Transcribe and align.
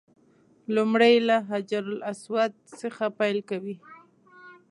لومړی 0.75 1.15
له 1.27 1.37
حجر 1.49 1.85
اسود 2.11 2.51
څخه 2.81 3.05
پیل 3.19 3.37
کوي. 3.49 3.75